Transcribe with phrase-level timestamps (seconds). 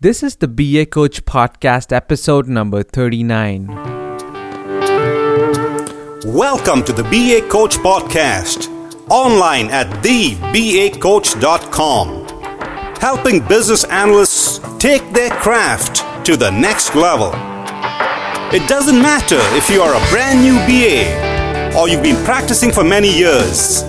[0.00, 3.66] This is the BA Coach Podcast, episode number 39.
[6.24, 8.68] Welcome to the BA Coach Podcast,
[9.10, 12.28] online at thebacoach.com,
[13.00, 17.32] helping business analysts take their craft to the next level.
[18.54, 22.84] It doesn't matter if you are a brand new BA or you've been practicing for
[22.84, 23.82] many years,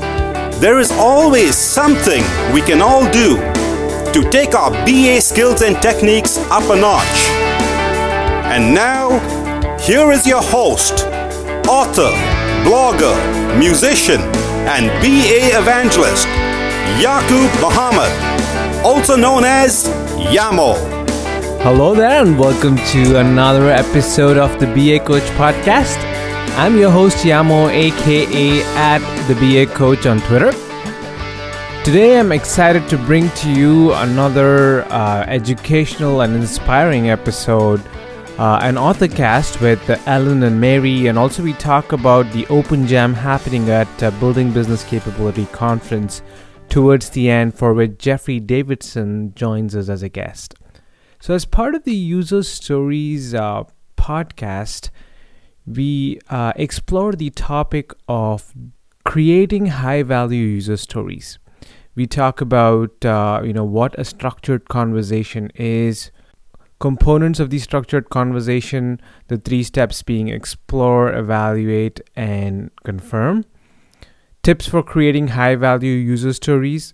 [0.60, 3.59] there is always something we can all do
[4.14, 7.06] to take our BA skills and techniques up a notch.
[8.52, 9.20] And now,
[9.78, 11.06] here is your host,
[11.68, 12.10] author,
[12.66, 13.16] blogger,
[13.60, 14.22] musician,
[14.66, 16.28] and BA evangelist,
[17.00, 18.12] Yakub Muhammad,
[18.84, 19.86] also known as
[20.34, 20.74] Yamo.
[21.62, 25.98] Hello there, and welcome to another episode of the BA Coach Podcast.
[26.58, 30.52] I'm your host, Yamo, aka at the BA Coach on Twitter.
[31.86, 37.82] Today, I'm excited to bring to you another uh, educational and inspiring episode,
[38.38, 42.86] uh, an author cast with Ellen and Mary, and also we talk about the Open
[42.86, 46.22] Jam happening at uh, Building Business Capability Conference
[46.68, 50.56] towards the end, for which Jeffrey Davidson joins us as a guest.
[51.20, 53.64] So, as part of the User Stories uh,
[53.98, 54.90] podcast,
[55.66, 58.54] we uh, explore the topic of
[59.06, 61.40] creating high value user stories
[62.00, 66.12] we talk about uh, you know what a structured conversation is
[66.80, 73.44] components of the structured conversation the three steps being explore evaluate and confirm
[74.44, 76.94] tips for creating high value user stories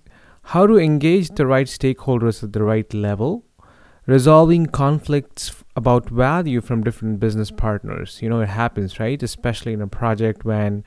[0.56, 3.44] how to engage the right stakeholders at the right level
[4.08, 8.20] resolving conflicts about value from different business partners.
[8.22, 9.22] You know it happens right?
[9.22, 10.83] Especially in a project when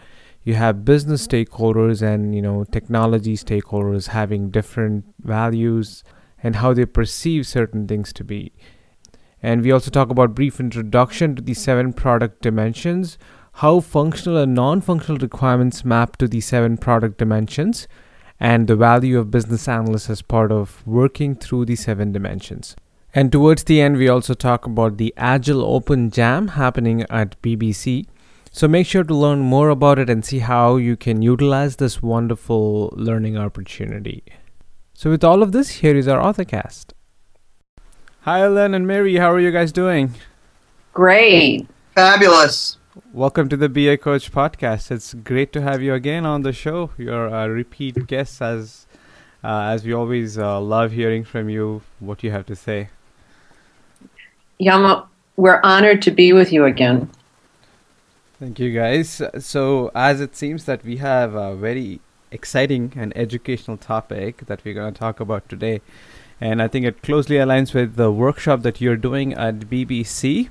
[0.48, 6.02] you have business stakeholders and you know technology stakeholders having different values
[6.42, 8.52] and how they perceive certain things to be.
[9.42, 13.18] And we also talk about brief introduction to the seven product dimensions
[13.64, 17.88] how functional and non-functional requirements map to the seven product dimensions
[18.38, 22.76] and the value of business analysts as part of working through the seven dimensions.
[23.12, 28.06] And towards the end we also talk about the agile open jam happening at bbc
[28.58, 32.02] so make sure to learn more about it and see how you can utilize this
[32.02, 34.24] wonderful learning opportunity.
[34.94, 36.86] So with all of this, here is our authorcast.
[38.22, 39.14] Hi, Ellen and Mary.
[39.18, 40.14] How are you guys doing?
[40.92, 41.68] Great.
[41.94, 42.78] Fabulous.
[43.12, 44.90] Welcome to the BA Coach podcast.
[44.90, 46.90] It's great to have you again on the show.
[46.98, 48.88] You're a repeat guest, as
[49.44, 52.88] uh, as we always uh, love hearing from you what you have to say.
[54.60, 57.08] Yamo, we're honored to be with you again.
[58.38, 59.20] Thank you, guys.
[59.40, 62.00] So, as it seems that we have a very
[62.30, 65.80] exciting and educational topic that we're going to talk about today,
[66.40, 70.50] and I think it closely aligns with the workshop that you're doing at BBC.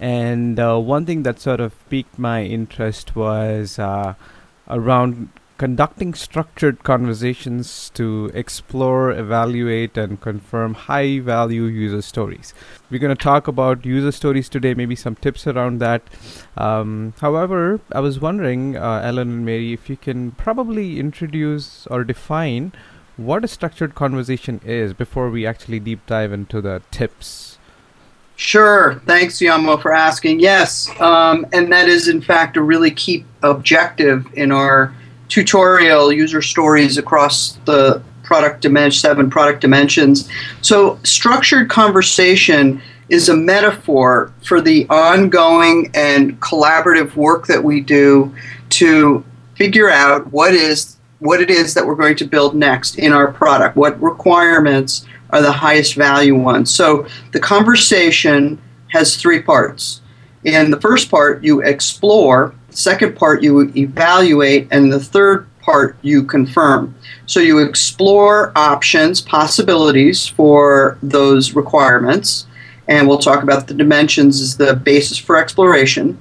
[0.00, 4.14] And uh, one thing that sort of piqued my interest was uh,
[4.66, 5.28] around
[5.58, 12.52] conducting structured conversations to explore, evaluate, and confirm high value user stories.
[12.90, 16.02] We're going to talk about user stories today, maybe some tips around that.
[16.56, 22.04] Um, however, I was wondering, uh, Ellen and Mary, if you can probably introduce or
[22.04, 22.72] define
[23.16, 27.58] what a structured conversation is before we actually deep dive into the tips.
[28.36, 29.00] Sure.
[29.06, 30.40] Thanks, Yamo, for asking.
[30.40, 34.92] Yes, um, and that is, in fact, a really key objective in our
[35.32, 40.28] tutorial user stories across the product dimension, seven product dimensions.
[40.60, 48.34] So, structured conversation is a metaphor for the ongoing and collaborative work that we do
[48.80, 53.14] to figure out what is what it is that we're going to build next in
[53.14, 53.74] our product.
[53.74, 56.70] What requirements are the highest value ones?
[56.70, 60.02] So, the conversation has three parts.
[60.44, 66.24] In the first part, you explore second part you evaluate, and the third part you
[66.24, 66.94] confirm.
[67.26, 72.46] So you explore options, possibilities for those requirements,
[72.88, 76.18] and we'll talk about the dimensions as the basis for exploration.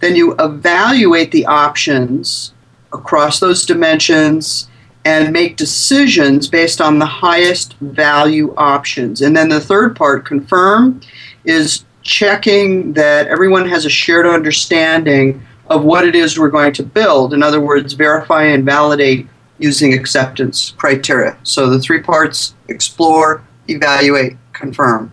[0.00, 2.54] Then you evaluate the options
[2.92, 4.68] across those dimensions
[5.04, 9.22] and make decisions based on the highest value options.
[9.22, 11.00] And then the third part, confirm,
[11.44, 16.82] is checking that everyone has a shared understanding of what it is we're going to
[16.82, 17.34] build.
[17.34, 19.26] In other words, verify and validate
[19.58, 21.36] using acceptance criteria.
[21.42, 25.12] So the three parts explore, evaluate, confirm.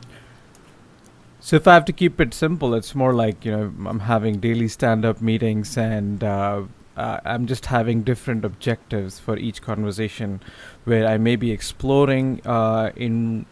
[1.39, 4.39] So if I have to keep it simple, it's more like you know I'm having
[4.39, 6.63] daily stand-up meetings and uh,
[6.97, 10.41] uh, I'm just having different objectives for each conversation,
[10.85, 13.45] where I may be exploring uh, in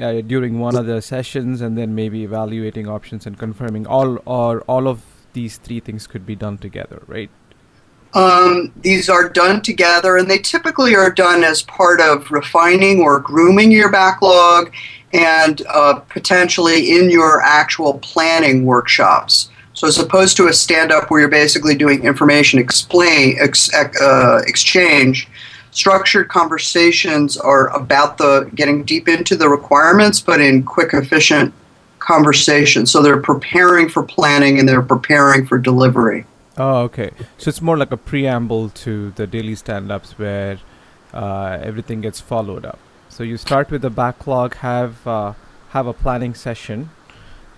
[0.00, 4.62] uh, during one of the sessions and then maybe evaluating options and confirming all or
[4.62, 5.02] all of
[5.32, 7.30] these three things could be done together right?
[8.12, 13.20] Um, these are done together and they typically are done as part of refining or
[13.20, 14.72] grooming your backlog
[15.12, 19.50] and uh, potentially in your actual planning workshops.
[19.74, 25.28] So as opposed to a stand-up where you're basically doing information explain ex, uh, exchange
[25.70, 31.54] structured conversations are about the getting deep into the requirements but in quick efficient
[32.12, 32.86] conversation.
[32.86, 36.20] So they're preparing for planning and they're preparing for delivery.
[36.56, 37.10] Oh okay.
[37.38, 40.58] So it's more like a preamble to the daily stand-ups where
[41.22, 42.78] uh, everything gets followed up.
[43.08, 45.32] So you start with the backlog have uh,
[45.76, 46.78] have a planning session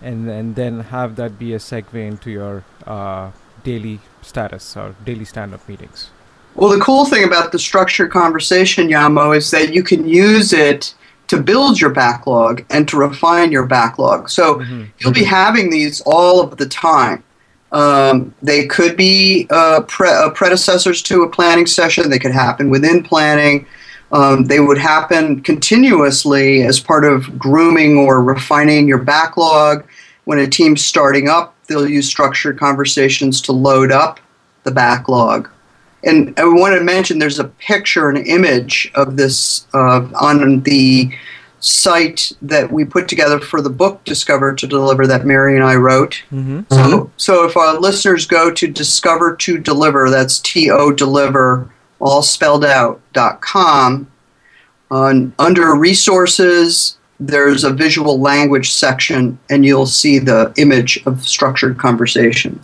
[0.09, 2.55] and and then have that be a segue into your
[2.87, 3.31] uh,
[3.65, 6.11] daily status or daily stand-up meetings.
[6.55, 10.95] Well, the cool thing about the structured conversation, Yamo, is that you can use it
[11.33, 14.29] to build your backlog and to refine your backlog.
[14.29, 14.85] So mm-hmm.
[14.99, 17.25] you'll be having these all of the time.
[17.73, 22.11] Um, they could be uh, pre- uh, predecessors to a planning session.
[22.11, 23.67] They could happen within planning.
[24.13, 29.87] Um, they would happen continuously as part of grooming or refining your backlog.
[30.25, 34.21] When a team's starting up, they'll use structured conversations to load up
[34.65, 35.49] the backlog.
[36.05, 41.15] And I want to mention there's a picture, an image of this uh, on the
[41.61, 45.77] site that we put together for the book Discover to Deliver that Mary and I
[45.77, 46.23] wrote.
[46.33, 46.63] Mm-hmm.
[46.71, 51.71] So, so if our listeners go to Discover to Deliver, that's T O Deliver,
[52.01, 54.11] all spelled out, dot com,
[54.91, 61.79] on, under resources, there's a visual language section, and you'll see the image of structured
[61.79, 62.59] conversation.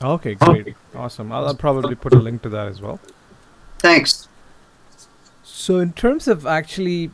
[0.00, 0.76] Okay, great.
[0.96, 1.30] Awesome.
[1.32, 2.98] I'll, I'll, probably put a link to that as well.
[3.78, 4.28] Thanks.
[5.42, 7.10] So, in terms of actually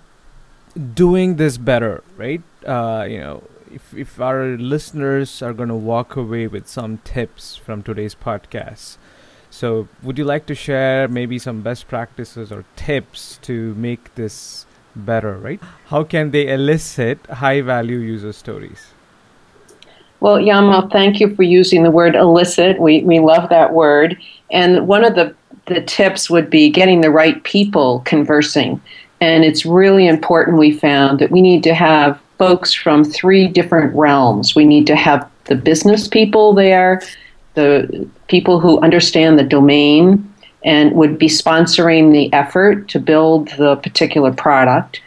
[0.94, 2.42] doing this better, right?
[2.66, 3.42] Uh, you know,
[3.72, 8.96] if, if our listeners are going to walk away with some tips from today's podcast,
[9.50, 14.66] so would you like to share maybe some best practices or tips to make this
[14.94, 15.60] better, right?
[15.86, 18.92] How can they elicit high value user stories?
[20.22, 22.80] Well, Yamo, thank you for using the word elicit.
[22.80, 24.16] We, we love that word.
[24.52, 25.34] And one of the,
[25.66, 28.80] the tips would be getting the right people conversing.
[29.20, 33.92] And it's really important, we found, that we need to have folks from three different
[33.96, 34.54] realms.
[34.54, 37.02] We need to have the business people there,
[37.54, 40.32] the people who understand the domain
[40.64, 45.00] and would be sponsoring the effort to build the particular product.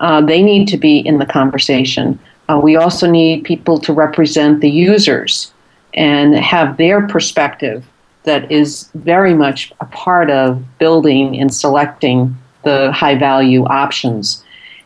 [0.00, 2.18] Uh, they need to be in the conversation.
[2.48, 5.52] Uh, we also need people to represent the users
[5.94, 7.84] and have their perspective
[8.24, 14.44] that is very much a part of building and selecting the high value options.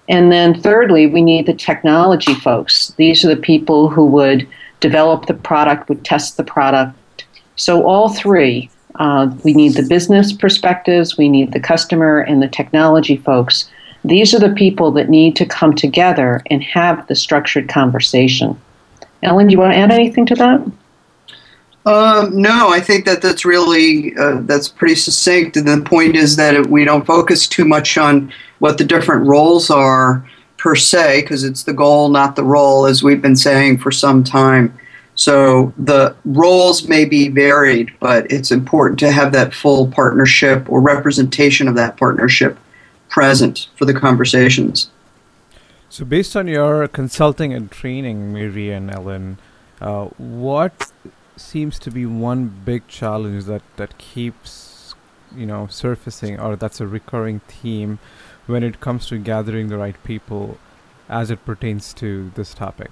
[0.09, 2.93] And then, thirdly, we need the technology folks.
[2.97, 4.47] These are the people who would
[4.81, 7.25] develop the product, would test the product.
[7.57, 12.49] So, all three uh, we need the business perspectives, we need the customer, and the
[12.49, 13.71] technology folks
[14.05, 18.61] these are the people that need to come together and have the structured conversation.
[19.23, 20.61] Ellen, do you want to add anything to that?
[21.85, 25.57] Um, no, I think that that's really uh, that's pretty succinct.
[25.57, 29.71] And the point is that we don't focus too much on what the different roles
[29.71, 30.25] are
[30.59, 34.23] per se, because it's the goal, not the role, as we've been saying for some
[34.23, 34.73] time.
[35.15, 40.81] So the roles may be varied, but it's important to have that full partnership or
[40.81, 42.59] representation of that partnership
[43.13, 44.91] present for the conversations.
[45.89, 49.39] So, based on your consulting and training, Mary and Ellen,
[49.81, 50.91] uh, what
[51.37, 54.95] seems to be one big challenge that, that keeps,
[55.37, 57.99] you know, surfacing, or that's a recurring theme
[58.47, 60.59] when it comes to gathering the right people
[61.09, 62.91] as it pertains to this topic?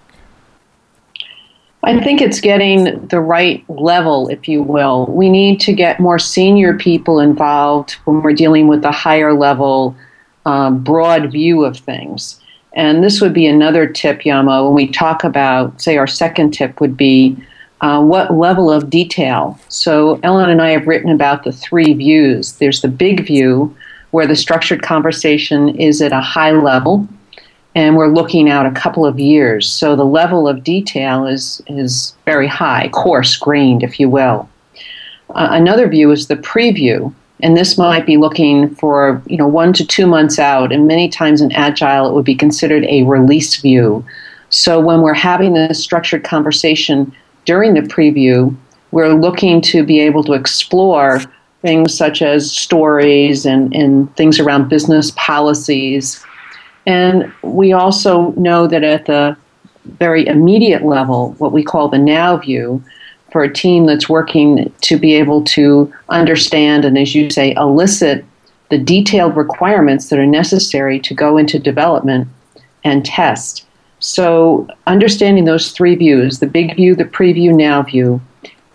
[1.83, 5.07] I think it's getting the right level, if you will.
[5.07, 9.97] We need to get more senior people involved when we're dealing with the higher level
[10.45, 12.41] broad view of things.
[12.73, 16.81] And this would be another tip, Yamo, when we talk about, say, our second tip
[16.81, 17.37] would be
[17.81, 19.59] uh, what level of detail.
[19.69, 22.53] So, Ellen and I have written about the three views.
[22.55, 23.75] There's the big view,
[24.13, 27.09] where the structured conversation is at a high level,
[27.75, 29.69] and we're looking out a couple of years.
[29.69, 34.49] So, the level of detail is, is very high, coarse grained, if you will.
[35.31, 39.73] Uh, another view is the preview, and this might be looking for you know one
[39.75, 40.73] to two months out.
[40.73, 44.05] And many times in agile it would be considered a release view.
[44.51, 48.57] So when we're having this structured conversation during the preview
[48.91, 51.21] we're looking to be able to explore
[51.63, 56.25] things such as stories and, and things around business policies.
[56.87, 59.37] And we also know that at the
[59.99, 62.83] very immediate level, what we call the now view,
[63.33, 68.25] for a team that's working to be able to understand and, as you say, elicit
[68.71, 72.29] the detailed requirements that are necessary to go into development
[72.85, 73.67] and test.
[73.99, 78.21] So, understanding those three views the big view, the preview, now view,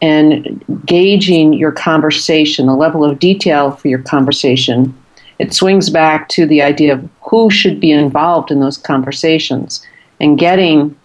[0.02, 4.96] and gauging your conversation, the level of detail for your conversation,
[5.40, 9.86] it swings back to the idea of who should be involved in those conversations
[10.20, 10.96] and getting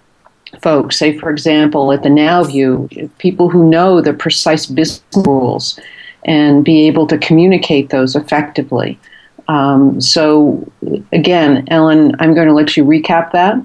[0.62, 2.88] folks, say, for example, at the Now View,
[3.18, 5.78] people who know the precise business rules
[6.24, 8.98] and be able to communicate those effectively.
[9.48, 10.70] Um, so,
[11.12, 13.64] again, Ellen, I'm going to let you recap that.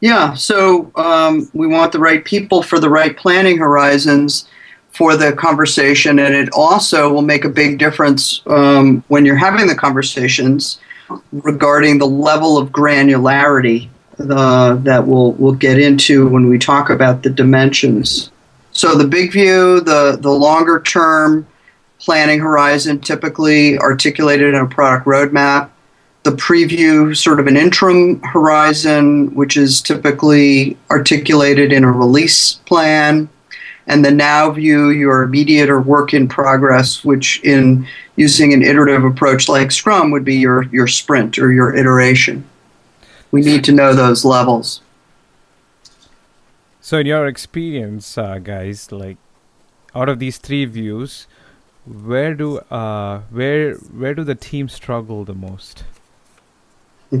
[0.00, 4.48] Yeah, so um, we want the right people for the right planning horizons
[4.92, 9.66] for the conversation, and it also will make a big difference um, when you're having
[9.66, 10.78] the conversations
[11.32, 13.88] regarding the level of granularity
[14.28, 18.30] uh, that we'll we'll get into when we talk about the dimensions.
[18.72, 21.46] So the big view, the the longer term
[21.98, 25.70] planning horizon, typically articulated in a product roadmap.
[26.22, 33.30] The preview, sort of an interim horizon, which is typically articulated in a release plan.
[33.86, 37.86] And the now view, your immediate or work in progress, which in
[38.16, 42.44] using an iterative approach like Scrum would be your, your sprint or your iteration
[43.30, 44.80] we need to know those levels.
[46.80, 49.16] So, in your experience, uh, guys, like
[49.94, 51.26] out of these three views,
[51.86, 55.84] where do uh, where where do the teams struggle the most?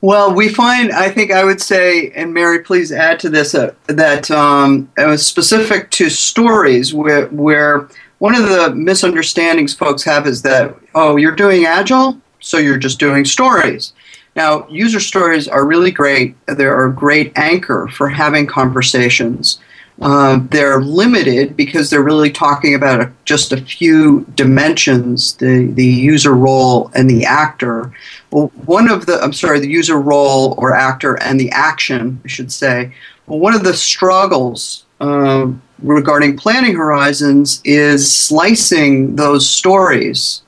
[0.00, 3.74] well, we find I think I would say, and Mary, please add to this uh,
[3.86, 10.26] that um, it was specific to stories where where one of the misunderstandings folks have
[10.26, 13.92] is that oh, you're doing agile, so you're just doing stories.
[14.36, 16.36] Now, user stories are really great.
[16.46, 19.58] They're a great anchor for having conversations.
[20.00, 25.84] Uh, they're limited because they're really talking about a, just a few dimensions the, the
[25.84, 27.92] user role and the actor.
[28.30, 32.28] Well, one of the, I'm sorry, the user role or actor and the action, I
[32.28, 32.94] should say.
[33.26, 35.48] Well, one of the struggles uh,
[35.82, 40.42] regarding planning horizons is slicing those stories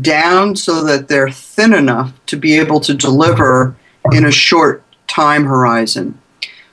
[0.00, 3.74] down so that they're thin enough to be able to deliver
[4.12, 6.18] in a short time horizon.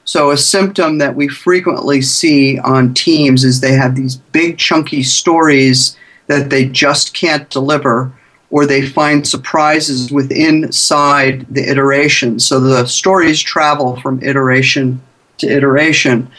[0.05, 5.03] So, a symptom that we frequently see on teams is they have these big, chunky
[5.03, 5.97] stories
[6.27, 8.13] that they just can't deliver,
[8.49, 12.39] or they find surprises within inside the iteration.
[12.39, 15.01] So, the stories travel from iteration
[15.39, 16.29] to iteration.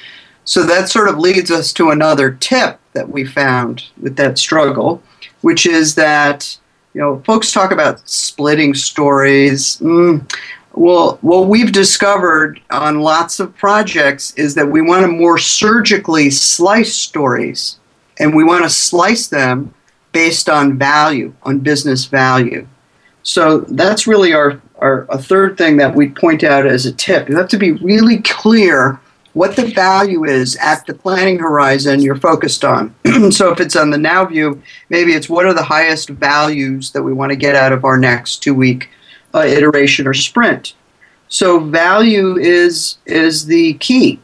[0.45, 5.03] So, that sort of leads us to another tip that we found with that struggle,
[5.43, 6.57] which is that
[6.95, 9.77] you know, folks talk about splitting stories.
[9.79, 10.31] Mm,
[10.75, 16.31] well, what we've discovered on lots of projects is that we want to more surgically
[16.31, 17.79] slice stories,
[18.19, 19.75] and we want to slice them
[20.13, 22.67] based on value, on business value.
[23.23, 27.29] So that's really our, our a third thing that we point out as a tip.
[27.29, 29.01] You have to be really clear
[29.39, 32.93] what the value is at the planning horizon you're focused on.
[33.31, 37.05] so if it's on the now view, maybe it's what are the highest values that
[37.05, 38.91] we want to get out of our next two week
[39.33, 40.75] uh, iteration or sprint.
[41.29, 44.19] So value is is the key.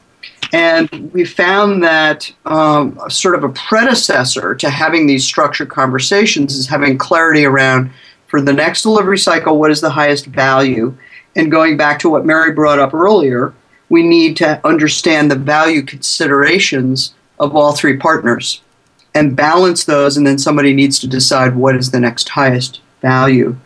[0.53, 6.67] And we found that um, sort of a predecessor to having these structured conversations is
[6.67, 7.93] having clarity around
[8.27, 10.97] for the next delivery cycle, what is the highest value?
[11.37, 13.55] And going back to what Mary brought up earlier,
[13.89, 18.61] we need to understand the value considerations of all three partners
[19.15, 23.57] and balance those, and then somebody needs to decide what is the next highest value.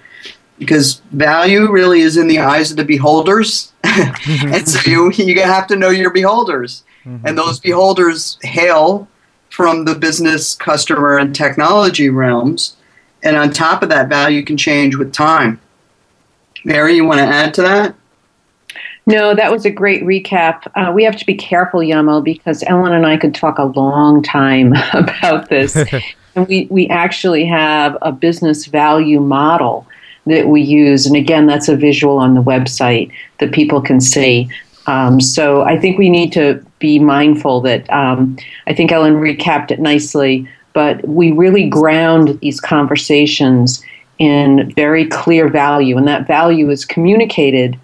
[0.59, 5.67] Because value really is in the eyes of the beholders, and so you you have
[5.69, 7.27] to know your beholders, mm-hmm.
[7.27, 9.09] and those beholders hail
[9.51, 12.77] from the business, customer, and technology realms.
[13.23, 15.61] And on top of that, value can change with time.
[16.65, 17.95] Mary, you want to add to that?
[19.09, 20.71] No, that was a great recap.
[20.75, 24.23] Uh, we have to be careful, Yamo, because Ellen and I could talk a long
[24.23, 25.75] time about this.
[26.37, 29.87] and we, we actually have a business value model
[30.27, 31.07] that we use.
[31.07, 34.51] And again, that's a visual on the website that people can see.
[34.87, 38.37] Um, so I think we need to be mindful that um,
[38.67, 43.83] I think Ellen recapped it nicely, but we really ground these conversations
[44.19, 47.79] in very clear value, and that value is communicated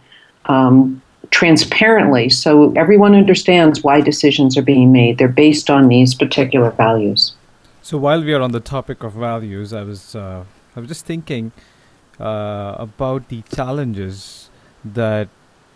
[0.46, 1.00] um,
[1.30, 5.18] transparently so everyone understands why decisions are being made.
[5.18, 7.34] They're based on these particular values.
[7.82, 11.04] So while we are on the topic of values, I was uh, I was just
[11.04, 11.52] thinking
[12.18, 14.50] uh, about the challenges
[14.84, 15.28] that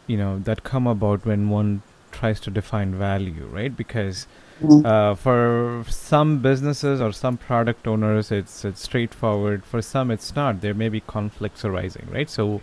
[0.06, 3.76] you know that come about when one tries to define value, right?
[3.76, 4.26] Because
[4.62, 4.84] mm-hmm.
[4.84, 9.64] uh, for some businesses or some product owners, it's it's straightforward.
[9.64, 10.60] For some, it's not.
[10.60, 12.30] There may be conflicts arising, right?
[12.30, 12.60] So,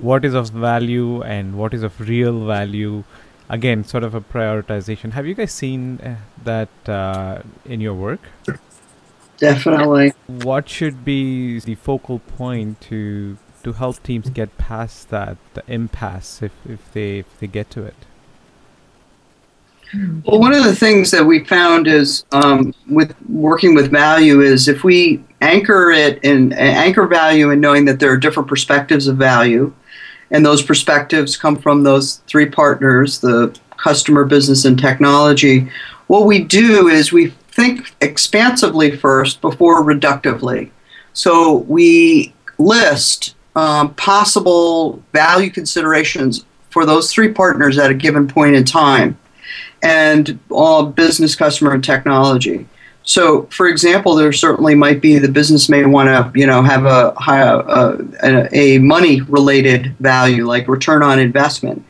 [0.00, 3.04] what is of value and what is of real value?
[3.48, 5.12] Again, sort of a prioritization.
[5.12, 8.20] Have you guys seen uh, that uh, in your work?
[9.36, 10.12] Definitely.
[10.26, 16.42] What should be the focal point to to help teams get past that the impasse
[16.42, 17.96] if, if they if they get to it?
[20.24, 24.66] Well, one of the things that we found is um, with working with value is
[24.66, 29.16] if we anchor it in anchor value in knowing that there are different perspectives of
[29.16, 29.72] value,
[30.30, 35.68] and those perspectives come from those three partners: the customer, business, and technology.
[36.06, 40.70] What we do is we think expansively first before reductively.
[41.12, 48.56] So we list um, possible value considerations for those three partners at a given point
[48.56, 49.16] in time,
[49.82, 52.66] and all business, customer, and technology.
[53.06, 56.86] So, for example, there certainly might be the business may want to, you know, have
[56.86, 57.12] a,
[58.22, 61.84] a, a money-related value like return on investment,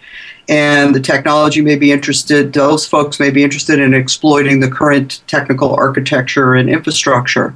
[0.48, 2.52] and the technology may be interested.
[2.52, 7.54] Those folks may be interested in exploiting the current technical architecture and infrastructure,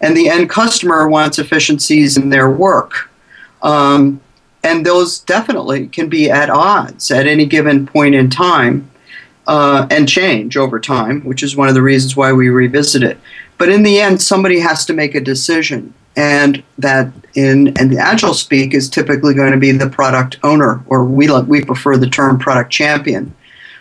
[0.00, 3.10] and the end customer wants efficiencies in their work.
[3.62, 4.20] Um,
[4.62, 8.89] and those definitely can be at odds at any given point in time
[9.50, 13.18] uh, and change over time, which is one of the reasons why we revisit it.
[13.58, 17.98] But in the end, somebody has to make a decision, and that in and the
[17.98, 22.08] agile speak is typically going to be the product owner, or we we prefer the
[22.08, 23.34] term product champion.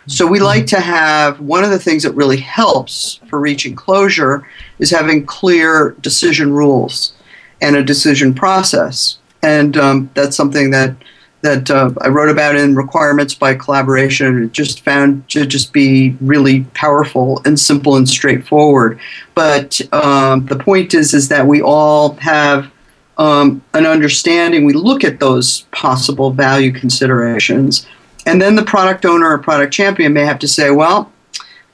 [0.07, 4.47] So we like to have one of the things that really helps for reaching closure
[4.79, 7.13] is having clear decision rules
[7.61, 10.95] and a decision process and um, that's something that
[11.41, 14.43] that uh, I wrote about in Requirements by Collaboration.
[14.43, 18.99] It just found to just be really powerful and simple and straightforward.
[19.35, 22.71] But um, the point is, is that we all have
[23.17, 24.65] um, an understanding.
[24.65, 27.87] We look at those possible value considerations,
[28.25, 31.11] and then the product owner or product champion may have to say, well.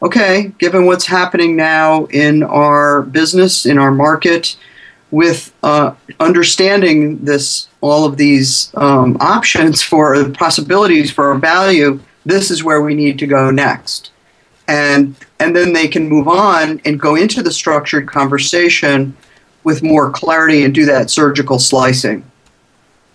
[0.01, 4.57] Okay, given what's happening now in our business, in our market,
[5.15, 12.51] with uh, understanding this, all of these um, options for possibilities for our value, this
[12.51, 14.11] is where we need to go next.
[14.67, 19.15] And, and then they can move on and go into the structured conversation
[19.63, 22.29] with more clarity and do that surgical slicing.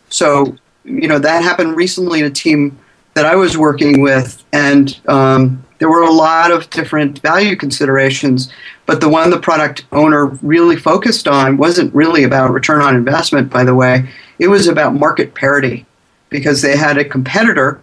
[0.08, 2.78] So, you know, that happened recently in a team
[3.12, 8.50] that I was working with, and um, there were a lot of different value considerations,
[8.90, 13.48] but the one the product owner really focused on wasn't really about return on investment,
[13.48, 14.08] by the way.
[14.40, 15.86] It was about market parity
[16.28, 17.80] because they had a competitor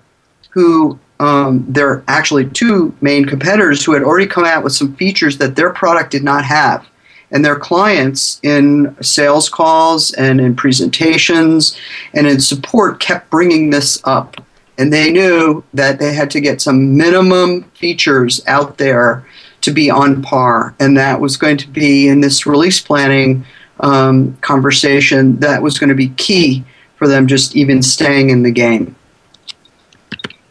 [0.49, 4.97] who, um, there are actually two main competitors who had already come out with some
[4.97, 6.85] features that their product did not have.
[7.31, 11.77] And their clients in sales calls and in presentations
[12.13, 14.43] and in support kept bringing this up
[14.77, 19.25] and they knew that they had to get some minimum features out there
[19.61, 23.45] to be on par, and that was going to be in this release planning
[23.79, 26.63] um, conversation that was going to be key
[26.95, 28.95] for them just even staying in the game.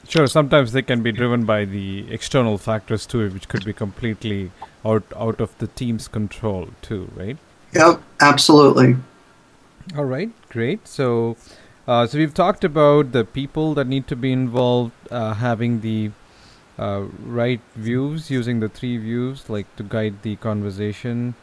[0.09, 4.53] Sure, sometimes they can be driven by the external factors too, which could be completely
[4.85, 7.37] out out of the team's control too, right?
[7.75, 8.97] Yep, absolutely.
[9.97, 10.87] All right, great.
[10.87, 11.37] So
[11.89, 16.11] uh, so we've talked about the people that need to be involved, uh, having the
[16.79, 17.07] uh,
[17.75, 21.35] views, using the three views, like to guide the conversation,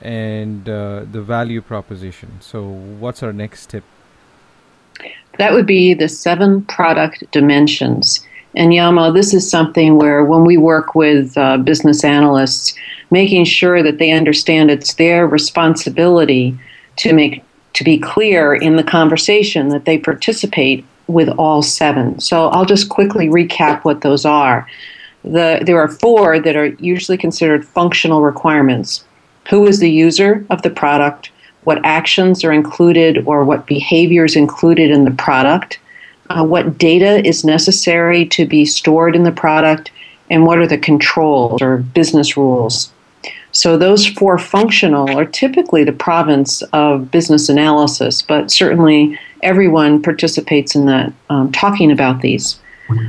[0.00, 2.40] and uh, the value proposition.
[2.40, 3.84] So, what's our next tip?
[5.38, 8.26] That would be the seven product dimensions.
[8.54, 12.74] And Yamo, this is something where when we work with uh, business analysts,
[13.10, 16.58] making sure that they understand it's their responsibility
[16.96, 17.42] to make
[17.74, 22.20] to be clear in the conversation that they participate with all seven.
[22.20, 24.66] So I'll just quickly recap what those are.
[25.24, 29.04] The, there are four that are usually considered functional requirements.
[29.50, 31.30] Who is the user of the product?
[31.64, 35.78] What actions are included or what behaviors included in the product?
[36.30, 39.90] Uh, what data is necessary to be stored in the product?
[40.30, 42.92] And what are the controls or business rules?
[43.52, 50.74] So those four functional are typically the province of business analysis, but certainly everyone participates
[50.74, 52.58] in that, um, talking about these.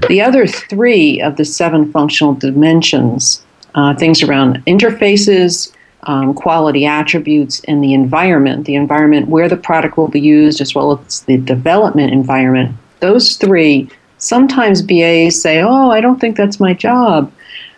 [0.08, 3.43] The other three of the seven functional dimensions,
[3.76, 9.98] uh, things around interfaces, um, quality attributes and the environment, the environment where the product
[9.98, 12.76] will be used, as well as the development environment.
[13.00, 17.32] Those three, sometimes BAs say, Oh, I don't think that's my job.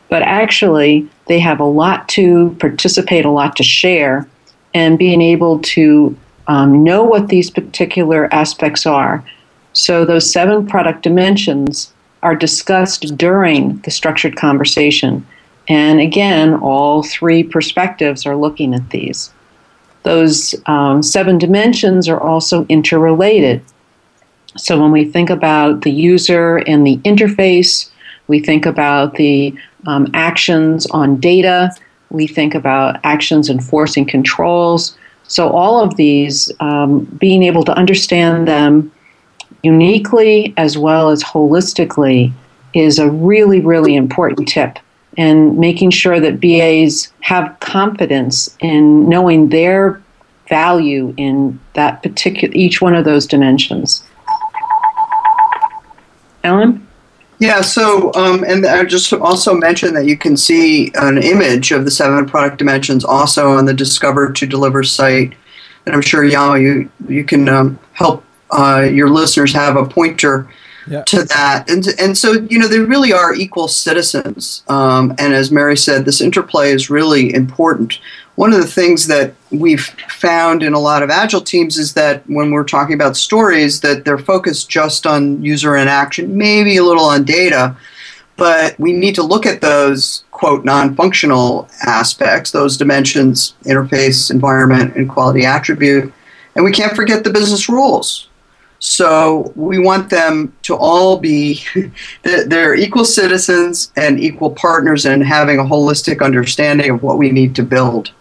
[0.09, 4.27] But actually, they have a lot to participate, a lot to share,
[4.73, 6.15] and being able to
[6.47, 9.23] um, know what these particular aspects are.
[9.73, 15.25] So, those seven product dimensions are discussed during the structured conversation.
[15.67, 19.31] And again, all three perspectives are looking at these.
[20.03, 23.63] Those um, seven dimensions are also interrelated.
[24.57, 27.89] So when we think about the user and the interface,
[28.27, 29.55] we think about the
[29.87, 31.71] um, actions on data,
[32.09, 34.97] we think about actions enforcing controls.
[35.27, 38.91] So all of these, um, being able to understand them
[39.63, 42.31] uniquely as well as holistically
[42.73, 44.77] is a really, really important tip
[45.17, 50.01] and making sure that BAs have confidence in knowing their
[50.49, 54.03] value in that particular each one of those dimensions.
[56.43, 56.84] Ellen?
[57.39, 61.83] Yeah, so, um, and I just also mentioned that you can see an image of
[61.83, 65.33] the seven product dimensions also on the Discover to Deliver site.
[65.85, 70.47] And I'm sure, Yamo, you, you can um, help uh, your listeners have a pointer
[70.87, 71.03] yeah.
[71.03, 71.69] to that.
[71.69, 74.63] And, and so, you know, they really are equal citizens.
[74.67, 77.99] Um, and as Mary said, this interplay is really important.
[78.35, 82.23] One of the things that we've found in a lot of agile teams is that
[82.29, 87.05] when we're talking about stories, that they're focused just on user interaction, maybe a little
[87.05, 87.77] on data,
[88.35, 95.09] but we need to look at those quote non-functional aspects, those dimensions, interface, environment, and
[95.09, 96.11] quality attribute,
[96.55, 98.27] and we can't forget the business rules
[98.79, 101.63] so we want them to all be,
[102.23, 107.55] they're equal citizens and equal partners and having a holistic understanding of what we need
[107.55, 108.11] to build.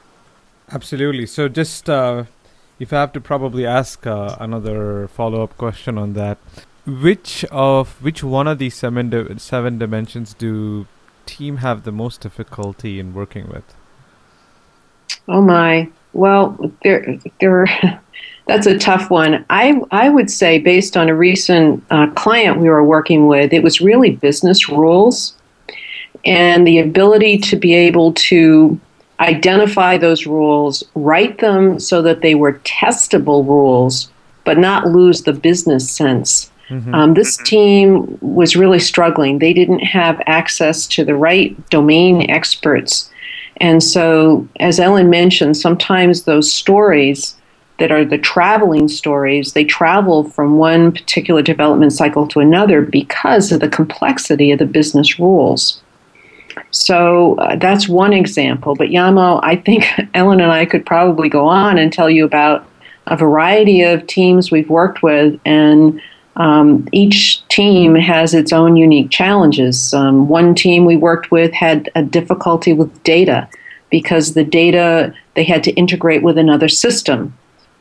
[0.74, 1.26] Absolutely.
[1.26, 2.24] So just uh,
[2.80, 6.38] if I have to probably ask uh, another follow-up question on that,
[6.84, 10.86] which of which one of these seven di- seven dimensions do
[11.26, 13.64] team have the most difficulty in working with?
[15.28, 15.88] Oh my.
[16.12, 17.66] Well, there there
[18.46, 19.44] That's a tough one.
[19.48, 23.62] I, I would say, based on a recent uh, client we were working with, it
[23.62, 25.34] was really business rules
[26.26, 28.78] and the ability to be able to
[29.20, 34.10] identify those rules, write them so that they were testable rules,
[34.44, 36.50] but not lose the business sense.
[36.68, 36.94] Mm-hmm.
[36.94, 39.38] Um, this team was really struggling.
[39.38, 43.10] They didn't have access to the right domain experts.
[43.58, 47.36] And so, as Ellen mentioned, sometimes those stories
[47.78, 53.52] that are the traveling stories, they travel from one particular development cycle to another because
[53.52, 55.80] of the complexity of the business rules.
[56.70, 58.74] So uh, that's one example.
[58.74, 62.66] But Yamo, I think Ellen and I could probably go on and tell you about
[63.06, 66.00] a variety of teams we've worked with, and
[66.36, 69.92] um, each team has its own unique challenges.
[69.92, 73.48] Um, one team we worked with had a difficulty with data
[73.90, 77.36] because the data they had to integrate with another system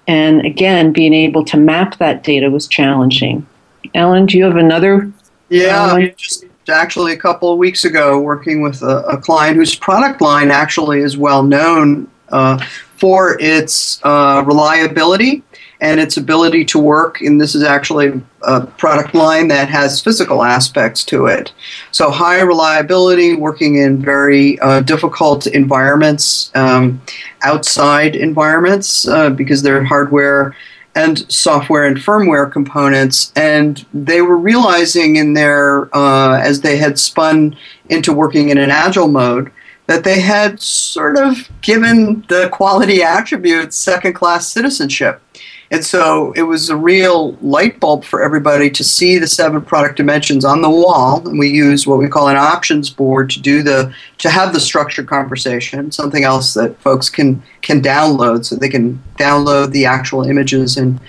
[0.08, 3.46] and again, being able to map that data was challenging.
[3.94, 5.12] Ellen, do you have another?
[5.50, 10.22] Yeah, just actually a couple of weeks ago, working with a, a client whose product
[10.22, 12.58] line actually is well known uh,
[12.98, 15.44] for its uh, reliability
[15.82, 17.20] and its ability to work.
[17.22, 21.52] And this is actually a product line that has physical aspects to it.
[21.92, 27.02] So, high reliability, working in very uh, difficult environments, um,
[27.42, 30.56] outside environments, uh, because they're hardware
[30.96, 33.32] and software and firmware components.
[33.36, 37.56] And they were realizing in their, uh, as they had spun
[37.90, 39.52] into working in an agile mode,
[39.88, 45.22] that they had sort of given the quality attributes second class citizenship.
[45.74, 49.98] And so it was a real light bulb for everybody to see the seven product
[49.98, 51.28] dimensions on the wall.
[51.28, 54.60] And we use what we call an options board to do the to have the
[54.60, 60.22] structured conversation, something else that folks can can download so they can download the actual
[60.22, 61.00] images and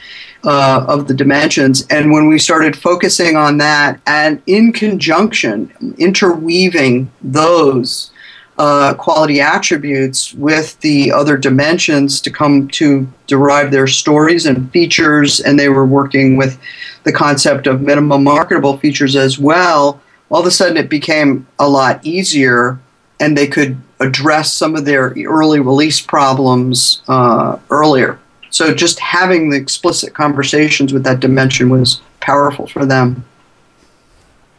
[0.44, 1.86] uh, of the dimensions.
[1.88, 8.12] And when we started focusing on that and in conjunction, interweaving those
[8.58, 15.40] uh, quality attributes with the other dimensions to come to derive their stories and features,
[15.40, 16.58] and they were working with
[17.02, 20.00] the concept of minimum marketable features as well.
[20.30, 22.78] All of a sudden, it became a lot easier,
[23.20, 28.18] and they could address some of their early release problems uh, earlier.
[28.50, 33.24] So, just having the explicit conversations with that dimension was powerful for them.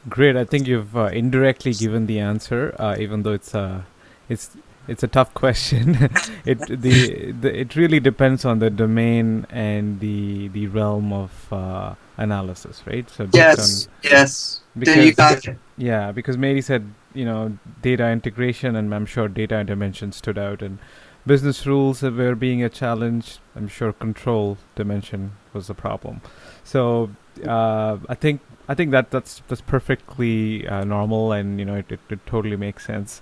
[0.08, 0.36] Great.
[0.36, 3.82] I think you've uh, indirectly given the answer, uh, even though it's uh,
[4.30, 4.56] it's
[4.88, 5.96] it's a tough question.
[6.46, 11.96] it the, the it really depends on the domain and the the realm of uh,
[12.18, 13.10] analysis, right?
[13.10, 14.62] So yes, on, yes.
[14.78, 15.58] Because, you got it.
[15.78, 20.62] Yeah, because Mary said you know data integration, and I'm sure data dimension stood out,
[20.62, 20.78] and
[21.26, 23.39] business rules were being a challenge.
[23.56, 26.22] I'm sure control dimension was a problem.
[26.63, 27.10] So
[27.45, 31.91] uh, I think I think that that's that's perfectly uh, normal, and you know it,
[31.91, 33.21] it, it totally makes sense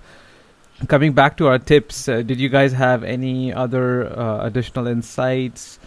[0.88, 5.78] coming back to our tips, uh, did you guys have any other uh, additional insights?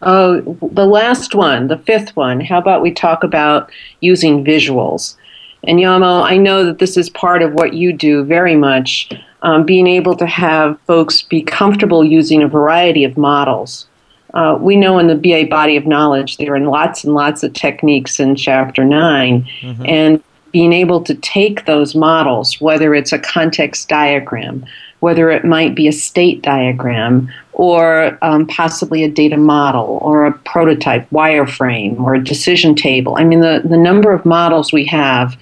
[0.00, 0.40] Oh,
[0.72, 2.40] the last one, the fifth one.
[2.40, 5.16] How about we talk about using visuals?
[5.64, 9.10] And Yamo, I know that this is part of what you do very much,
[9.42, 13.86] um, being able to have folks be comfortable using a variety of models.
[14.34, 17.52] Uh, we know in the BA body of knowledge there are lots and lots of
[17.52, 19.86] techniques in Chapter 9, mm-hmm.
[19.86, 24.64] and being able to take those models, whether it's a context diagram,
[25.00, 30.32] whether it might be a state diagram, or um, possibly a data model, or a
[30.32, 33.16] prototype wireframe, or a decision table.
[33.16, 35.36] I mean, the, the number of models we have,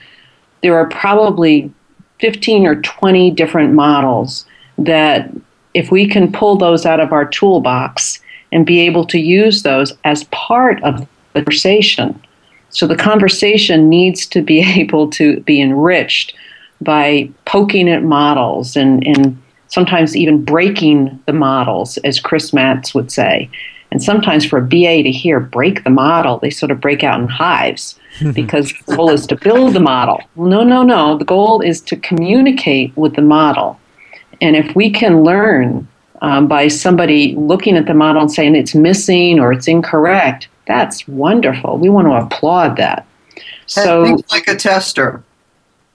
[0.63, 1.73] there are probably
[2.21, 4.47] 15 or 20 different models
[4.79, 5.31] that,
[5.75, 8.21] if we can pull those out of our toolbox
[8.53, 12.21] and be able to use those as part of the conversation,
[12.71, 16.35] so the conversation needs to be able to be enriched
[16.81, 23.13] by poking at models and, and sometimes even breaking the models, as Chris Matts would
[23.13, 23.51] say.
[23.93, 27.21] And sometimes for a BA to hear break the model, they sort of break out
[27.21, 27.99] in hives
[28.33, 30.23] because the goal is to build the model.
[30.37, 31.19] No, no, no.
[31.19, 33.79] The goal is to communicate with the model.
[34.41, 35.87] And if we can learn
[36.23, 41.07] um, by somebody looking at the model and saying it's missing or it's incorrect, that's
[41.09, 41.79] wonderful.
[41.79, 43.07] We want to applaud that.
[43.67, 45.23] So like a tester.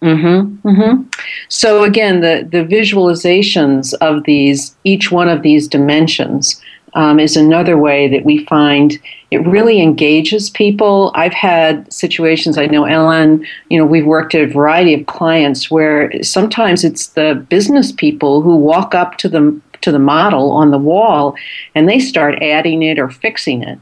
[0.01, 1.03] Mm-hmm, mm-hmm.
[1.49, 6.61] So again, the, the visualizations of these, each one of these dimensions,
[6.95, 8.97] um, is another way that we find
[9.31, 11.11] it really engages people.
[11.13, 15.69] I've had situations, I know Ellen, you know, we've worked at a variety of clients
[15.69, 20.71] where sometimes it's the business people who walk up to the to the model on
[20.71, 21.36] the wall
[21.74, 23.80] and they start adding it or fixing it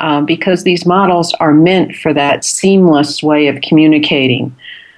[0.00, 4.54] um, because these models are meant for that seamless way of communicating.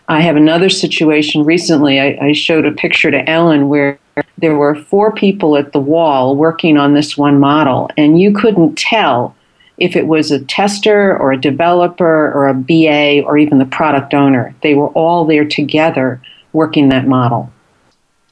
[0.09, 2.01] I have another situation recently.
[2.01, 3.99] I, I showed a picture to Ellen where
[4.39, 8.77] there were four people at the wall working on this one model, and you couldn't
[8.77, 9.35] tell
[9.79, 14.15] if it was a tester or a developer or a BA or even the product
[14.15, 14.55] owner.
[14.63, 17.51] They were all there together working that model.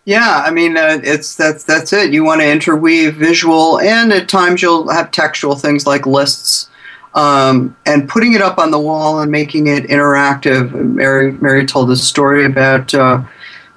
[0.05, 2.13] Yeah, I mean, uh, it's that's that's it.
[2.13, 6.69] You want to interweave visual, and at times you'll have textual things like lists,
[7.15, 10.73] um, and putting it up on the wall and making it interactive.
[10.73, 13.23] Mary Mary told a story about uh,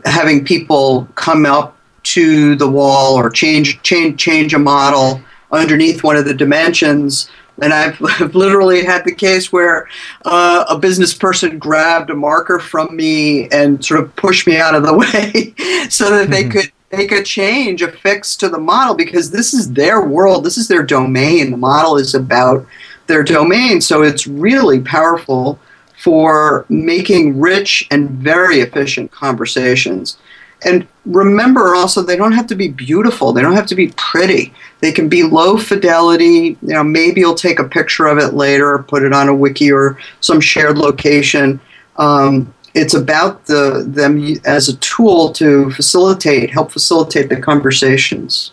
[0.04, 6.16] having people come up to the wall or change change change a model underneath one
[6.16, 7.30] of the dimensions
[7.62, 9.88] and I've, I've literally had the case where
[10.26, 14.76] uh, a business person grabbed a marker from me and sort of pushed me out
[14.76, 15.54] of the way
[15.90, 16.52] so that they mm-hmm.
[16.52, 20.58] could make a change, a fix to the model because this is their world, this
[20.58, 21.52] is their domain.
[21.52, 22.66] The model is about
[23.08, 23.82] their domain.
[23.82, 25.60] So it's really powerful
[25.98, 30.18] for making rich and very efficient conversations.
[30.66, 33.32] And remember also, they don't have to be beautiful.
[33.32, 34.54] They don't have to be pretty.
[34.82, 36.58] They can be low fidelity.
[36.62, 39.36] You know, maybe you'll take a picture of it later, or put it on a
[39.36, 41.62] wiki or some shared location.
[41.98, 48.52] Um, it's about the them as a tool to facilitate, help facilitate the conversations.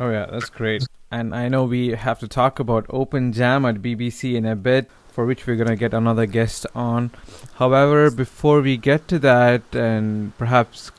[0.00, 0.84] Oh yeah, that's great.
[1.14, 4.90] And I know we have to talk about Open Jam at BBC in a bit
[5.12, 7.12] for which we're going to get another guest on.
[7.54, 10.90] However, before we get to that, and perhaps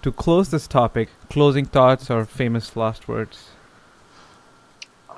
[0.00, 3.50] to close this topic, closing thoughts or famous last words?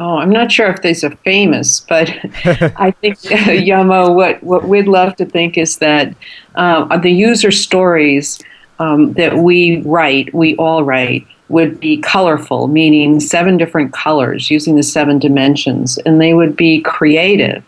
[0.01, 2.11] Oh, I'm not sure if these are famous, but
[2.77, 6.13] I think uh, Yamo, what what we'd love to think is that
[6.57, 8.41] uh, the user stories
[8.81, 14.77] um, that we write, we all write, would be colorful, meaning seven different colors using
[14.77, 17.63] the seven dimensions, and they would be creative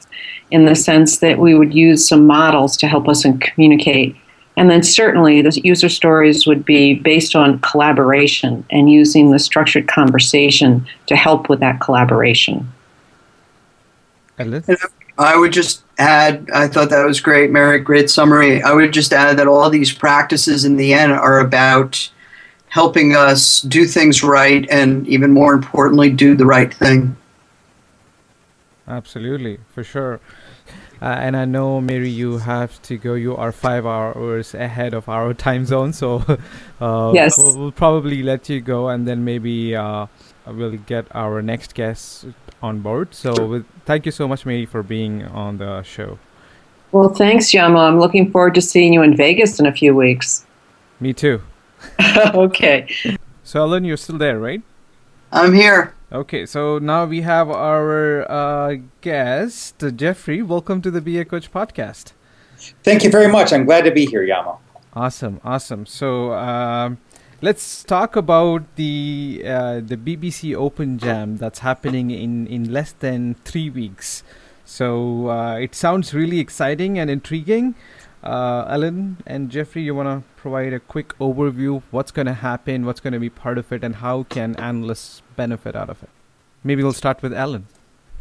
[0.50, 4.16] in the sense that we would use some models to help us and communicate.
[4.56, 9.86] And then certainly the user stories would be based on collaboration and using the structured
[9.86, 12.72] conversation to help with that collaboration.
[15.18, 18.62] I would just add, I thought that was great, Mary, great summary.
[18.62, 22.10] I would just add that all these practices in the end are about
[22.76, 27.16] helping us do things right and even more importantly, do the right thing.
[28.86, 30.20] Absolutely, for sure.
[31.00, 33.14] Uh, and I know, Mary, you have to go.
[33.14, 36.22] You are five hours ahead of our time zone, so
[36.80, 40.06] uh, yes, we'll, we'll, probably let you go, and then maybe uh,
[40.46, 42.26] we'll get our next guest
[42.62, 43.14] on board.
[43.14, 46.18] So, with, thank you so much, Mary, for being on the show.
[46.92, 47.80] Well, thanks, Yamo.
[47.88, 50.44] I'm looking forward to seeing you in Vegas in a few weeks.
[51.00, 51.40] Me too.
[52.34, 52.86] okay.
[53.42, 54.62] So, Ellen, you're still there, right?
[55.32, 55.94] I'm here.
[56.12, 60.40] Okay, so now we have our uh, guest, Jeffrey.
[60.40, 62.12] Welcome to the BA Coach podcast.
[62.84, 63.52] Thank you very much.
[63.52, 64.58] I'm glad to be here, Yamo.
[64.94, 65.84] Awesome, awesome.
[65.84, 66.98] So um,
[67.42, 73.34] let's talk about the uh, the BBC Open Jam that's happening in in less than
[73.44, 74.22] three weeks.
[74.64, 77.74] So uh, it sounds really exciting and intriguing.
[78.26, 81.80] Uh, Ellen and Jeffrey, you want to provide a quick overview?
[81.92, 82.84] What's going to happen?
[82.84, 83.84] What's going to be part of it?
[83.84, 86.08] And how can analysts benefit out of it?
[86.64, 87.68] Maybe we'll start with Ellen.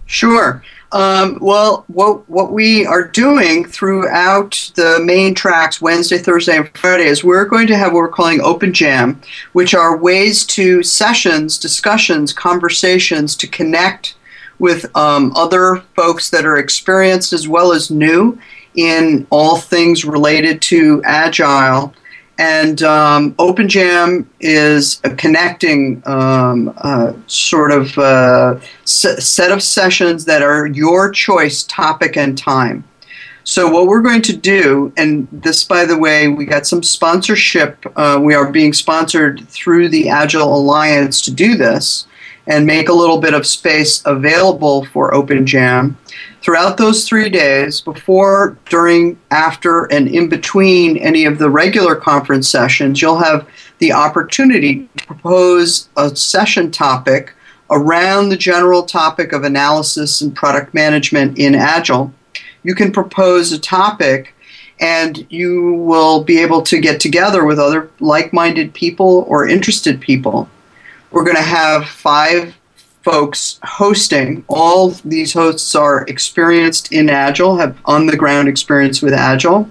[0.05, 0.63] Sure.
[0.91, 7.05] Um, well, what what we are doing throughout the main tracks, Wednesday, Thursday, and Friday,
[7.05, 9.19] is we're going to have what we're calling Open Jam,
[9.53, 14.13] which are ways to sessions, discussions, conversations to connect
[14.59, 18.37] with um, other folks that are experienced as well as new
[18.75, 21.93] in all things related to agile.
[22.37, 30.41] And um, OpenJam is a connecting um, uh, sort of uh, set of sessions that
[30.41, 32.83] are your choice, topic, and time.
[33.47, 37.85] So, what we're going to do, and this, by the way, we got some sponsorship.
[37.95, 42.07] Uh, we are being sponsored through the Agile Alliance to do this
[42.47, 45.95] and make a little bit of space available for OpenJam.
[46.45, 52.47] Throughout those three days, before, during, after, and in between any of the regular conference
[52.47, 57.33] sessions, you'll have the opportunity to propose a session topic
[57.71, 62.13] around the general topic of analysis and product management in Agile.
[62.61, 64.35] You can propose a topic
[64.79, 69.99] and you will be able to get together with other like minded people or interested
[69.99, 70.47] people
[71.15, 72.53] we're going to have five
[73.05, 74.43] folks hosting.
[74.47, 79.69] All these hosts are experienced in Agile, have on the ground experience with Agile.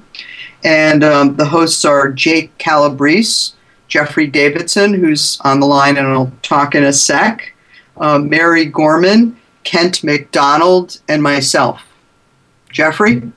[0.63, 3.53] And um, the hosts are Jake Calabrese,
[3.89, 7.53] Jeffrey Davidson, who's on the line and I'll talk in a sec,
[7.97, 11.83] uh, Mary Gorman, Kent McDonald, and myself.
[12.71, 13.33] Jeffrey?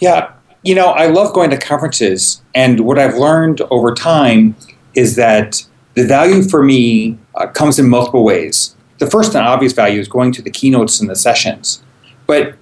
[0.00, 4.54] Yeah, you know, I love going to conferences, and what I've learned over time
[4.94, 8.73] is that the value for me uh, comes in multiple ways.
[8.98, 11.82] The first and obvious value is going to the keynotes and the sessions.
[12.26, 12.54] But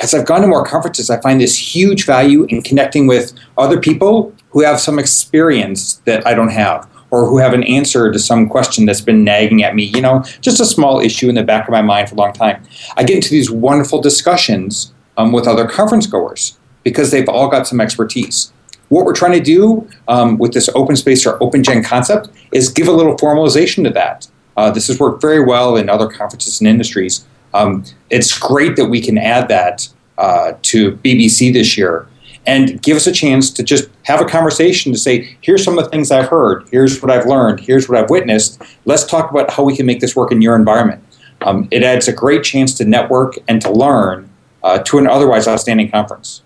[0.00, 3.78] as I've gone to more conferences, I find this huge value in connecting with other
[3.78, 8.18] people who have some experience that I don't have or who have an answer to
[8.18, 11.42] some question that's been nagging at me, you know, just a small issue in the
[11.42, 12.62] back of my mind for a long time.
[12.96, 17.66] I get into these wonderful discussions um, with other conference goers because they've all got
[17.66, 18.52] some expertise.
[18.88, 22.70] What we're trying to do um, with this open space or open gen concept is
[22.70, 24.28] give a little formalization to that.
[24.60, 27.24] Uh, this has worked very well in other conferences and industries.
[27.54, 32.06] Um, it's great that we can add that uh, to BBC this year
[32.46, 35.84] and give us a chance to just have a conversation to say, here's some of
[35.84, 38.60] the things I've heard, here's what I've learned, here's what I've witnessed.
[38.84, 41.02] Let's talk about how we can make this work in your environment.
[41.40, 44.28] Um, it adds a great chance to network and to learn
[44.62, 46.42] uh, to an otherwise outstanding conference.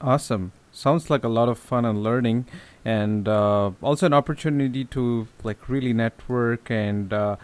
[0.00, 2.46] Awesome sounds like a lot of fun and learning
[2.86, 7.34] and uh, also an opportunity to like really network and uh,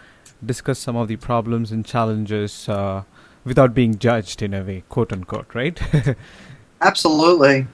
[0.47, 3.03] discuss some of the problems and challenges uh,
[3.45, 5.83] without being judged in a way quote unquote right?
[6.81, 7.67] Absolutely.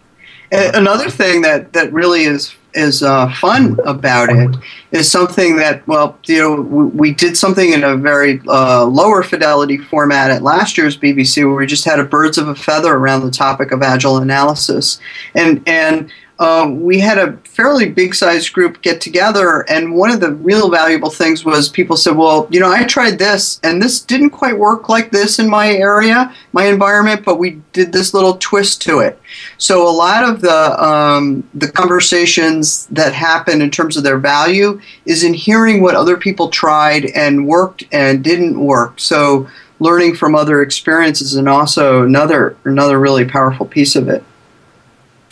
[0.50, 4.54] Another thing that, that really is is uh, fun about it
[4.92, 9.22] is something that well you know we, we did something in a very uh, lower
[9.22, 12.94] fidelity format at last year's BBC where we just had a birds of a feather
[12.94, 15.00] around the topic of agile analysis.
[15.34, 20.20] And and um, we had a fairly big sized group get together, and one of
[20.20, 24.00] the real valuable things was people said, Well, you know, I tried this, and this
[24.00, 28.36] didn't quite work like this in my area, my environment, but we did this little
[28.38, 29.20] twist to it.
[29.58, 34.80] So, a lot of the, um, the conversations that happen in terms of their value
[35.06, 39.00] is in hearing what other people tried and worked and didn't work.
[39.00, 39.48] So,
[39.80, 44.22] learning from other experiences and also another another really powerful piece of it.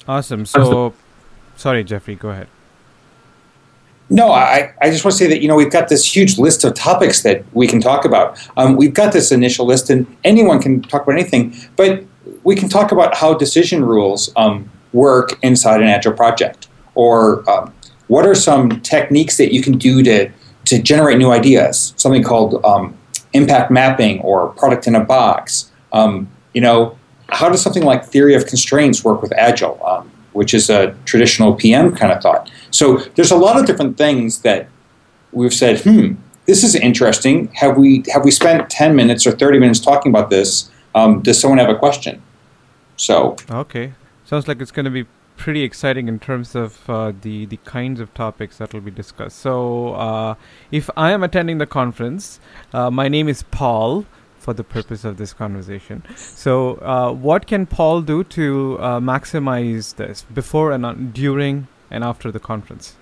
[0.08, 0.46] Awesome.
[0.46, 0.94] So,
[1.56, 2.48] sorry, Jeffrey, go ahead.
[4.08, 6.62] No, I, I just want to say that, you know, we've got this huge list
[6.64, 8.38] of topics that we can talk about.
[8.56, 12.04] Um, we've got this initial list, and anyone can talk about anything, but
[12.44, 17.74] we can talk about how decision rules um, work inside an Agile project, or um,
[18.06, 20.30] what are some techniques that you can do to,
[20.66, 22.96] to generate new ideas, something called um,
[23.32, 25.72] impact mapping or product in a box.
[25.92, 26.96] Um, you know,
[27.28, 31.54] how does something like theory of constraints work with Agile, um, which is a traditional
[31.54, 32.50] PM kind of thought?
[32.70, 34.68] So there's a lot of different things that
[35.32, 36.14] we've said, hmm,
[36.46, 37.48] this is interesting.
[37.54, 40.70] Have we have we spent 10 minutes or 30 minutes talking about this?
[40.94, 42.22] Um, does someone have a question?
[42.96, 43.92] So okay,
[44.24, 45.06] sounds like it's going to be
[45.36, 49.38] pretty exciting in terms of uh, the the kinds of topics that will be discussed.
[49.38, 50.34] So, uh,
[50.70, 52.40] if I am attending the conference,
[52.72, 54.06] uh, my name is Paul
[54.46, 56.04] for the purpose of this conversation.
[56.16, 62.04] So, uh, what can Paul do to uh, maximize this before and on, during and
[62.04, 62.94] after the conference?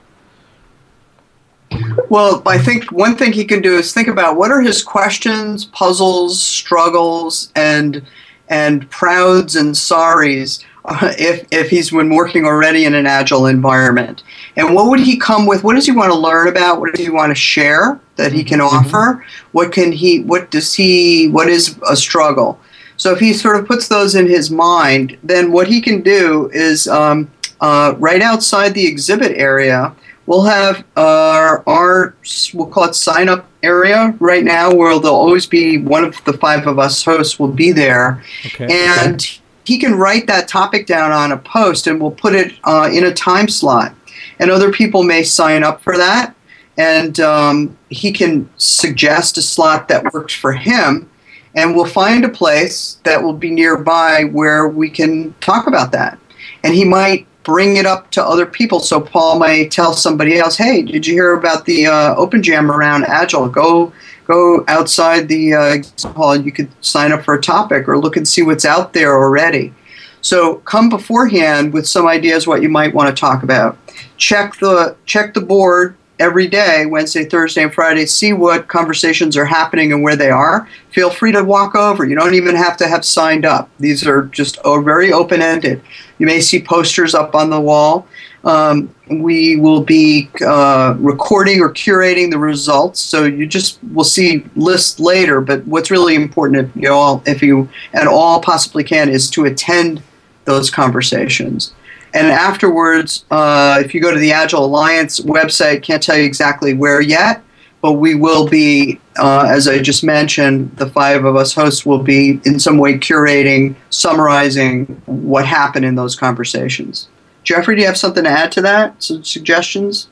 [2.08, 5.66] Well, I think one thing he can do is think about what are his questions,
[5.66, 8.02] puzzles, struggles, and
[8.48, 14.22] and prouds and sorries uh, if, if he's been working already in an agile environment.
[14.56, 15.64] And what would he come with?
[15.64, 16.80] What does he want to learn about?
[16.80, 18.76] What does he want to share that he can mm-hmm.
[18.76, 19.24] offer?
[19.52, 22.60] What can he, what does he, what is a struggle?
[22.96, 26.48] So if he sort of puts those in his mind, then what he can do
[26.52, 27.30] is um,
[27.60, 29.94] uh, right outside the exhibit area,
[30.26, 32.14] we'll have uh, our
[32.54, 36.32] we'll call it sign up area right now where there'll always be one of the
[36.34, 38.66] five of us hosts will be there okay.
[38.70, 39.40] and okay.
[39.64, 43.04] He can write that topic down on a post and we'll put it uh, in
[43.04, 43.94] a time slot
[44.38, 46.34] and other people may sign up for that
[46.76, 51.10] and um, he can suggest a slot that works for him
[51.54, 56.18] and we'll find a place that will be nearby where we can talk about that
[56.62, 58.80] and he might bring it up to other people.
[58.80, 62.70] So Paul might tell somebody else, "Hey, did you hear about the uh, Open Jam
[62.70, 63.48] around Agile?
[63.48, 63.92] Go
[64.26, 66.32] go outside the uh, hall.
[66.32, 69.14] And you could sign up for a topic or look and see what's out there
[69.14, 69.72] already."
[70.20, 73.76] So come beforehand with some ideas what you might want to talk about.
[74.16, 79.44] Check the check the board every day, Wednesday, Thursday, and Friday, see what conversations are
[79.44, 80.68] happening and where they are.
[80.92, 82.04] Feel free to walk over.
[82.04, 83.68] You don't even have to have signed up.
[83.78, 85.82] These are just oh, very open ended.
[86.18, 88.06] You may see posters up on the wall.
[88.44, 94.44] Um, we will be uh, recording or curating the results, so you just will see
[94.54, 95.40] lists later.
[95.40, 99.46] But what's really important, if you all, if you at all possibly can, is to
[99.46, 100.02] attend
[100.44, 101.72] those conversations.
[102.12, 106.74] And afterwards, uh, if you go to the Agile Alliance website, can't tell you exactly
[106.74, 107.42] where yet,
[107.80, 112.02] but we will be, uh, as I just mentioned, the five of us hosts will
[112.02, 117.08] be in some way curating, summarizing what happened in those conversations.
[117.44, 119.02] Jeffrey, do you have something to add to that?
[119.02, 120.08] Some suggestions?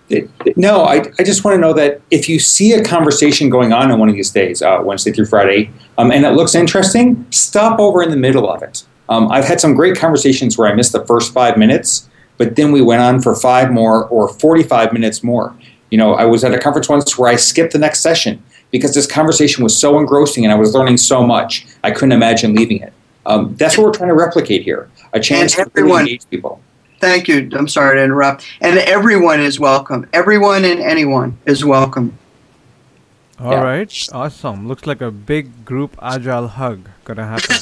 [0.54, 3.90] No, I, I just want to know that if you see a conversation going on
[3.90, 7.80] on one of these days, uh, Wednesday through Friday, um, and it looks interesting, stop
[7.80, 8.84] over in the middle of it.
[9.08, 12.70] Um, I've had some great conversations where I missed the first five minutes, but then
[12.70, 15.56] we went on for five more or 45 minutes more.
[15.90, 18.94] You know, I was at a conference once where I skipped the next session because
[18.94, 22.78] this conversation was so engrossing and I was learning so much, I couldn't imagine leaving
[22.80, 22.92] it.
[23.24, 26.60] Um, that's what we're trying to replicate here a chance to really engage people.
[27.02, 27.50] Thank you.
[27.54, 28.46] I'm sorry to interrupt.
[28.60, 30.08] And everyone is welcome.
[30.12, 32.16] Everyone and anyone is welcome.
[33.40, 33.60] All yeah.
[33.60, 34.68] right, awesome.
[34.68, 37.56] Looks like a big group agile hug gonna happen.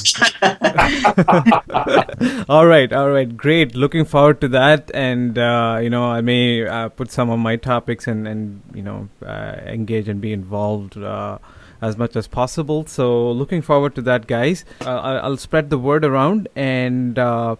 [2.47, 3.73] all right, all right, great.
[3.73, 7.55] Looking forward to that, and uh, you know, I may uh, put some of my
[7.55, 11.39] topics and and you know uh, engage and be involved uh,
[11.81, 12.85] as much as possible.
[12.85, 14.65] So looking forward to that, guys.
[14.81, 17.55] Uh, I'll spread the word around and uh,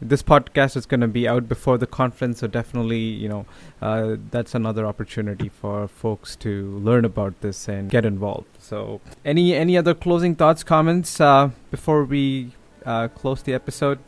[0.00, 3.46] this podcast is going to be out before the conference so definitely you know
[3.80, 8.48] uh, that's another opportunity for folks to learn about this and get involved.
[8.58, 12.52] So any any other closing thoughts comments uh, before we
[12.84, 13.98] uh, close the episode?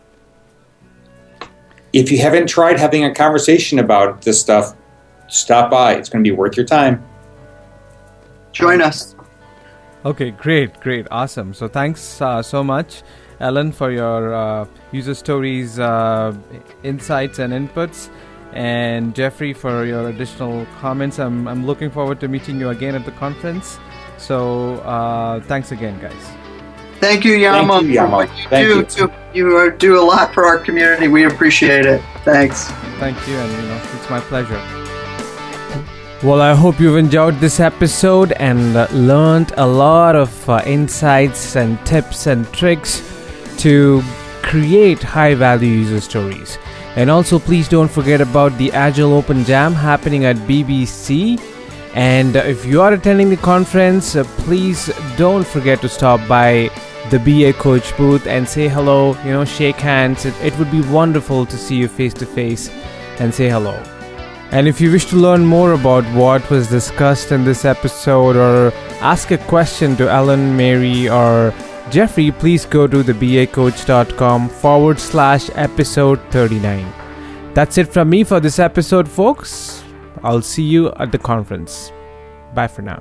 [1.92, 4.74] If you haven't tried having a conversation about this stuff
[5.28, 5.94] stop by.
[5.94, 7.04] It's going to be worth your time.
[8.52, 9.14] Join us.
[10.04, 11.52] Okay great great awesome.
[11.54, 13.02] So thanks uh, so much
[13.40, 16.34] Ellen, for your uh, user stories, uh,
[16.82, 18.08] insights, and inputs,
[18.52, 21.18] and Jeffrey for your additional comments.
[21.18, 23.78] I'm, I'm looking forward to meeting you again at the conference.
[24.16, 26.12] So uh, thanks again, guys.
[26.98, 27.78] Thank you, Yamo.
[27.78, 28.22] Thank you, Yamo.
[28.22, 28.84] you Thank do, you.
[28.84, 31.06] To, you do a lot for our community.
[31.06, 32.02] We appreciate it.
[32.24, 32.64] Thanks.
[32.98, 34.60] Thank you, and you know it's my pleasure.
[36.24, 41.54] Well, I hope you've enjoyed this episode and uh, learned a lot of uh, insights
[41.54, 43.07] and tips and tricks
[43.58, 44.02] to
[44.42, 46.58] create high value user stories.
[46.96, 51.40] And also, please don't forget about the Agile Open Jam happening at BBC.
[51.94, 56.70] And if you are attending the conference, uh, please don't forget to stop by
[57.10, 60.24] the BA Coach booth and say hello, you know, shake hands.
[60.24, 62.70] It, it would be wonderful to see you face to face
[63.18, 63.74] and say hello.
[64.50, 68.72] And if you wish to learn more about what was discussed in this episode or
[69.00, 71.52] ask a question to Ellen, Mary, or
[71.90, 76.92] Jeffrey, please go to thebacoach.com forward slash episode 39.
[77.54, 79.82] That's it from me for this episode, folks.
[80.22, 81.92] I'll see you at the conference.
[82.54, 83.00] Bye for now.